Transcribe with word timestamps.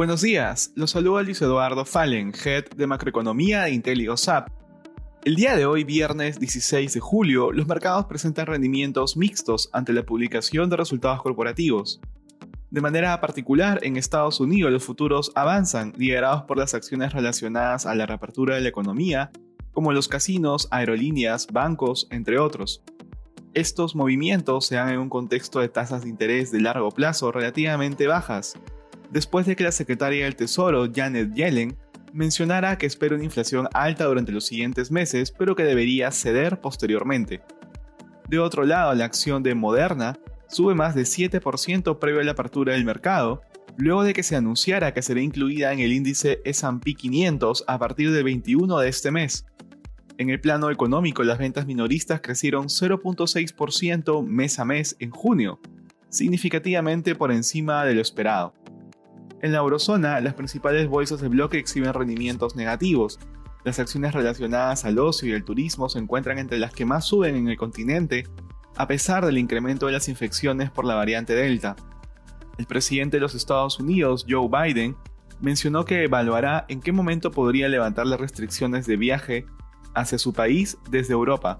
Buenos 0.00 0.22
días, 0.22 0.72
los 0.76 0.92
saluda 0.92 1.22
Luis 1.22 1.42
Eduardo 1.42 1.84
Fallen, 1.84 2.32
Head 2.32 2.70
de 2.74 2.86
Macroeconomía 2.86 3.64
de 3.64 3.72
IntelioSAP. 3.72 4.48
El 5.26 5.34
día 5.34 5.54
de 5.56 5.66
hoy, 5.66 5.84
viernes 5.84 6.40
16 6.40 6.94
de 6.94 7.00
julio, 7.00 7.52
los 7.52 7.66
mercados 7.66 8.06
presentan 8.06 8.46
rendimientos 8.46 9.18
mixtos 9.18 9.68
ante 9.74 9.92
la 9.92 10.02
publicación 10.02 10.70
de 10.70 10.78
resultados 10.78 11.20
corporativos. 11.20 12.00
De 12.70 12.80
manera 12.80 13.20
particular, 13.20 13.80
en 13.82 13.98
Estados 13.98 14.40
Unidos 14.40 14.72
los 14.72 14.82
futuros 14.82 15.32
avanzan, 15.34 15.92
liderados 15.98 16.44
por 16.44 16.56
las 16.56 16.72
acciones 16.72 17.12
relacionadas 17.12 17.84
a 17.84 17.94
la 17.94 18.06
reapertura 18.06 18.54
de 18.54 18.62
la 18.62 18.70
economía, 18.70 19.30
como 19.70 19.92
los 19.92 20.08
casinos, 20.08 20.66
aerolíneas, 20.70 21.46
bancos, 21.52 22.08
entre 22.10 22.38
otros. 22.38 22.82
Estos 23.52 23.94
movimientos 23.94 24.64
se 24.64 24.76
dan 24.76 24.88
en 24.88 24.98
un 24.98 25.10
contexto 25.10 25.60
de 25.60 25.68
tasas 25.68 26.04
de 26.04 26.08
interés 26.08 26.50
de 26.50 26.62
largo 26.62 26.88
plazo 26.90 27.30
relativamente 27.32 28.06
bajas, 28.06 28.54
después 29.10 29.46
de 29.46 29.56
que 29.56 29.64
la 29.64 29.72
secretaria 29.72 30.24
del 30.24 30.36
Tesoro, 30.36 30.88
Janet 30.92 31.34
Yellen, 31.34 31.76
mencionara 32.12 32.76
que 32.78 32.86
espera 32.86 33.14
una 33.14 33.24
inflación 33.24 33.68
alta 33.72 34.04
durante 34.04 34.32
los 34.32 34.46
siguientes 34.46 34.90
meses, 34.90 35.32
pero 35.36 35.54
que 35.54 35.64
debería 35.64 36.10
ceder 36.10 36.60
posteriormente. 36.60 37.40
De 38.28 38.38
otro 38.38 38.64
lado, 38.64 38.94
la 38.94 39.04
acción 39.04 39.42
de 39.42 39.54
Moderna 39.54 40.18
sube 40.48 40.74
más 40.74 40.94
de 40.94 41.02
7% 41.02 41.98
previo 41.98 42.20
a 42.20 42.24
la 42.24 42.32
apertura 42.32 42.74
del 42.74 42.84
mercado, 42.84 43.42
luego 43.76 44.02
de 44.02 44.12
que 44.12 44.22
se 44.22 44.36
anunciara 44.36 44.92
que 44.92 45.02
será 45.02 45.20
incluida 45.20 45.72
en 45.72 45.80
el 45.80 45.92
índice 45.92 46.40
SP 46.44 46.94
500 46.94 47.64
a 47.66 47.78
partir 47.78 48.10
del 48.12 48.24
21 48.24 48.78
de 48.78 48.88
este 48.88 49.10
mes. 49.10 49.46
En 50.18 50.28
el 50.28 50.40
plano 50.40 50.70
económico, 50.70 51.22
las 51.22 51.38
ventas 51.38 51.66
minoristas 51.66 52.20
crecieron 52.20 52.66
0.6% 52.66 54.26
mes 54.26 54.58
a 54.58 54.64
mes 54.64 54.96
en 54.98 55.10
junio, 55.10 55.60
significativamente 56.10 57.14
por 57.14 57.32
encima 57.32 57.84
de 57.84 57.94
lo 57.94 58.02
esperado. 58.02 58.52
En 59.42 59.52
la 59.52 59.58
eurozona, 59.58 60.20
las 60.20 60.34
principales 60.34 60.86
bolsas 60.86 61.20
de 61.20 61.28
bloque 61.28 61.58
exhiben 61.58 61.94
rendimientos 61.94 62.56
negativos. 62.56 63.18
Las 63.64 63.78
acciones 63.78 64.12
relacionadas 64.12 64.84
al 64.84 64.98
ocio 64.98 65.28
y 65.28 65.32
el 65.32 65.44
turismo 65.44 65.88
se 65.88 65.98
encuentran 65.98 66.38
entre 66.38 66.58
las 66.58 66.72
que 66.72 66.84
más 66.84 67.06
suben 67.06 67.36
en 67.36 67.48
el 67.48 67.56
continente, 67.56 68.26
a 68.76 68.86
pesar 68.86 69.24
del 69.24 69.38
incremento 69.38 69.86
de 69.86 69.92
las 69.92 70.08
infecciones 70.08 70.70
por 70.70 70.84
la 70.84 70.94
variante 70.94 71.34
Delta. 71.34 71.74
El 72.58 72.66
presidente 72.66 73.16
de 73.16 73.22
los 73.22 73.34
Estados 73.34 73.80
Unidos, 73.80 74.26
Joe 74.28 74.48
Biden, 74.48 74.94
mencionó 75.40 75.86
que 75.86 76.04
evaluará 76.04 76.66
en 76.68 76.80
qué 76.80 76.92
momento 76.92 77.30
podría 77.30 77.68
levantar 77.70 78.06
las 78.06 78.20
restricciones 78.20 78.86
de 78.86 78.96
viaje 78.96 79.46
hacia 79.94 80.18
su 80.18 80.34
país 80.34 80.76
desde 80.90 81.14
Europa. 81.14 81.58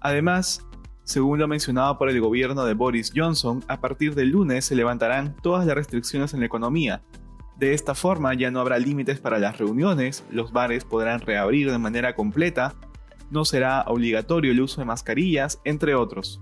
Además, 0.00 0.64
según 1.12 1.38
lo 1.38 1.46
mencionado 1.46 1.98
por 1.98 2.08
el 2.08 2.18
gobierno 2.22 2.64
de 2.64 2.72
Boris 2.72 3.12
Johnson, 3.14 3.62
a 3.68 3.82
partir 3.82 4.14
del 4.14 4.30
lunes 4.30 4.64
se 4.64 4.74
levantarán 4.74 5.36
todas 5.42 5.66
las 5.66 5.76
restricciones 5.76 6.32
en 6.32 6.40
la 6.40 6.46
economía. 6.46 7.02
De 7.58 7.74
esta 7.74 7.94
forma 7.94 8.32
ya 8.32 8.50
no 8.50 8.60
habrá 8.60 8.78
límites 8.78 9.20
para 9.20 9.38
las 9.38 9.58
reuniones, 9.58 10.24
los 10.30 10.52
bares 10.52 10.84
podrán 10.84 11.20
reabrir 11.20 11.70
de 11.70 11.76
manera 11.76 12.14
completa, 12.14 12.74
no 13.30 13.44
será 13.44 13.82
obligatorio 13.88 14.52
el 14.52 14.62
uso 14.62 14.80
de 14.80 14.86
mascarillas, 14.86 15.60
entre 15.64 15.94
otros. 15.94 16.40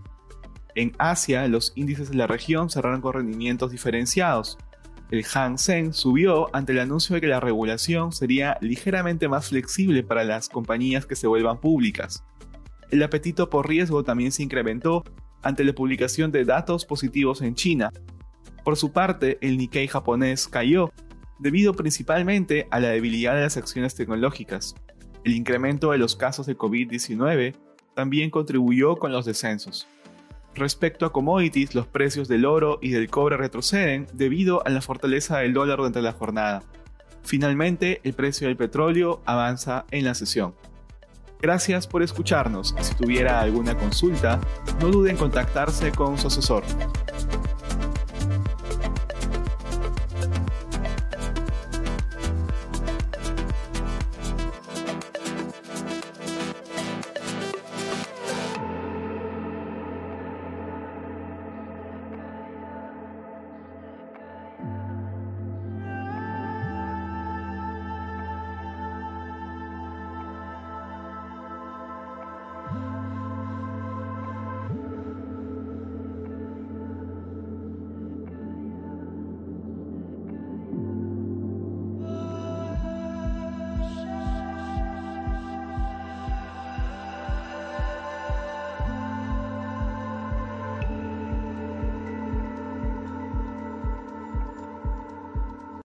En 0.76 0.92
Asia, 0.98 1.48
los 1.48 1.72
índices 1.74 2.08
de 2.08 2.16
la 2.16 2.28
región 2.28 2.70
cerraron 2.70 3.00
con 3.00 3.14
rendimientos 3.14 3.72
diferenciados. 3.72 4.56
El 5.10 5.24
Hang 5.24 5.58
Seng 5.58 5.92
subió 5.92 6.48
ante 6.54 6.70
el 6.70 6.78
anuncio 6.78 7.14
de 7.16 7.20
que 7.20 7.26
la 7.26 7.40
regulación 7.40 8.12
sería 8.12 8.56
ligeramente 8.60 9.26
más 9.26 9.48
flexible 9.48 10.04
para 10.04 10.22
las 10.22 10.48
compañías 10.48 11.06
que 11.06 11.16
se 11.16 11.26
vuelvan 11.26 11.58
públicas 11.58 12.22
el 12.90 13.02
apetito 13.02 13.50
por 13.50 13.68
riesgo 13.68 14.04
también 14.04 14.32
se 14.32 14.42
incrementó 14.42 15.04
ante 15.42 15.64
la 15.64 15.72
publicación 15.72 16.30
de 16.32 16.44
datos 16.44 16.84
positivos 16.84 17.42
en 17.42 17.54
China. 17.54 17.92
Por 18.64 18.76
su 18.76 18.92
parte, 18.92 19.38
el 19.40 19.56
Nikkei 19.56 19.88
japonés 19.88 20.48
cayó, 20.48 20.92
debido 21.38 21.72
principalmente 21.72 22.68
a 22.70 22.80
la 22.80 22.88
debilidad 22.88 23.34
de 23.34 23.42
las 23.42 23.56
acciones 23.56 23.94
tecnológicas. 23.94 24.74
El 25.24 25.32
incremento 25.32 25.92
de 25.92 25.98
los 25.98 26.16
casos 26.16 26.46
de 26.46 26.56
COVID-19 26.56 27.54
también 27.94 28.30
contribuyó 28.30 28.96
con 28.96 29.12
los 29.12 29.24
descensos. 29.24 29.86
Respecto 30.54 31.06
a 31.06 31.12
commodities, 31.12 31.74
los 31.74 31.86
precios 31.86 32.28
del 32.28 32.44
oro 32.44 32.78
y 32.82 32.90
del 32.90 33.08
cobre 33.08 33.36
retroceden 33.36 34.06
debido 34.12 34.66
a 34.66 34.70
la 34.70 34.80
fortaleza 34.80 35.38
del 35.38 35.52
dólar 35.52 35.78
durante 35.78 36.02
la 36.02 36.12
jornada. 36.12 36.62
Finalmente, 37.22 38.00
el 38.02 38.14
precio 38.14 38.48
del 38.48 38.56
petróleo 38.56 39.22
avanza 39.26 39.84
en 39.90 40.04
la 40.04 40.14
sesión. 40.14 40.54
Gracias 41.40 41.86
por 41.86 42.02
escucharnos. 42.02 42.74
Si 42.80 42.94
tuviera 42.94 43.40
alguna 43.40 43.76
consulta, 43.76 44.40
no 44.80 44.88
duden 44.88 45.12
en 45.12 45.16
contactarse 45.16 45.90
con 45.90 46.18
su 46.18 46.26
asesor. 46.26 46.62